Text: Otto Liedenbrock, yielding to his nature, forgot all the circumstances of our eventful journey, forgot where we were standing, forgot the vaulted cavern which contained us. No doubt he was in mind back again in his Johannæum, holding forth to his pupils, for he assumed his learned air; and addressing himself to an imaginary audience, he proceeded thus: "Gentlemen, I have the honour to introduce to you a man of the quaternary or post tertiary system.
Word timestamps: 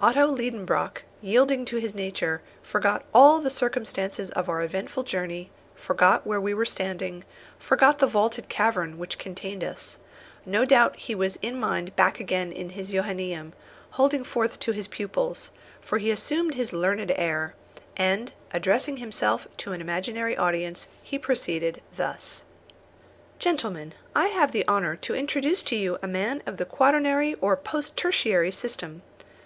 Otto 0.00 0.26
Liedenbrock, 0.28 0.98
yielding 1.22 1.64
to 1.64 1.78
his 1.78 1.94
nature, 1.94 2.42
forgot 2.62 3.06
all 3.14 3.40
the 3.40 3.48
circumstances 3.48 4.28
of 4.32 4.46
our 4.46 4.60
eventful 4.62 5.02
journey, 5.02 5.50
forgot 5.74 6.26
where 6.26 6.42
we 6.42 6.52
were 6.52 6.66
standing, 6.66 7.24
forgot 7.58 7.98
the 7.98 8.06
vaulted 8.06 8.50
cavern 8.50 8.98
which 8.98 9.16
contained 9.18 9.64
us. 9.64 9.98
No 10.44 10.66
doubt 10.66 10.96
he 10.96 11.14
was 11.14 11.36
in 11.36 11.58
mind 11.58 11.96
back 11.96 12.20
again 12.20 12.52
in 12.52 12.68
his 12.68 12.90
Johannæum, 12.92 13.54
holding 13.92 14.24
forth 14.24 14.58
to 14.60 14.72
his 14.72 14.88
pupils, 14.88 15.52
for 15.80 15.96
he 15.96 16.10
assumed 16.10 16.54
his 16.54 16.74
learned 16.74 17.10
air; 17.16 17.54
and 17.96 18.34
addressing 18.52 18.98
himself 18.98 19.48
to 19.56 19.72
an 19.72 19.80
imaginary 19.80 20.36
audience, 20.36 20.88
he 21.02 21.18
proceeded 21.18 21.80
thus: 21.96 22.42
"Gentlemen, 23.38 23.94
I 24.14 24.26
have 24.26 24.52
the 24.52 24.68
honour 24.68 24.96
to 24.96 25.14
introduce 25.14 25.62
to 25.62 25.76
you 25.76 25.96
a 26.02 26.06
man 26.06 26.42
of 26.44 26.58
the 26.58 26.66
quaternary 26.66 27.32
or 27.40 27.56
post 27.56 27.96
tertiary 27.96 28.50
system. 28.50 29.00